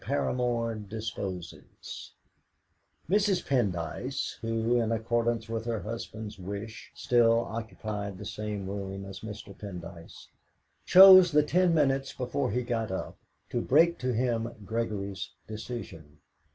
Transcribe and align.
PARAMOR 0.03 0.73
DISPOSES 0.89 2.13
Mrs. 3.07 3.45
Pendyce, 3.45 4.39
who, 4.41 4.81
in 4.81 4.91
accordance 4.91 5.47
with 5.47 5.63
her 5.65 5.79
husband's 5.81 6.39
wish, 6.39 6.89
still 6.95 7.41
occupied 7.45 8.17
the 8.17 8.25
same 8.25 8.65
room 8.67 9.05
as 9.05 9.19
Mr. 9.19 9.55
Pendyce, 9.55 10.29
chose 10.87 11.31
the 11.31 11.43
ten 11.43 11.75
minutes 11.75 12.13
before 12.13 12.49
he 12.49 12.63
got 12.63 12.89
up 12.89 13.15
to 13.51 13.61
break 13.61 13.99
to 13.99 14.11
him 14.11 14.49
Gregory's 14.65 15.29
decision. 15.45 16.17